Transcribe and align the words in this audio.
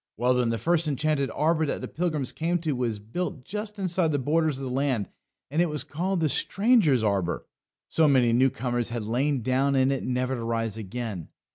Well, 0.17 0.33
then, 0.33 0.49
the 0.49 0.57
first 0.57 0.87
enchanted 0.87 1.29
arbour 1.29 1.63
that 1.67 1.79
the 1.79 1.87
pilgrims 1.87 2.31
came 2.31 2.57
to 2.61 2.71
was 2.75 2.97
built 2.97 3.45
just 3.45 3.77
inside 3.77 4.11
the 4.11 4.17
borders 4.17 4.57
of 4.57 4.63
the 4.65 4.71
land, 4.71 5.09
and 5.51 5.61
it 5.61 5.69
was 5.69 5.83
called 5.83 6.21
The 6.21 6.27
Stranger's 6.29 7.03
Arbour 7.03 7.45
so 7.87 8.07
many 8.07 8.33
new 8.33 8.49
comers 8.49 8.89
had 8.89 9.03
lain 9.03 9.43
down 9.43 9.75
in 9.75 9.91
it 9.91 10.01
never 10.03 10.33
to 10.33 10.43
rise 10.43 10.75
again. 10.75 11.27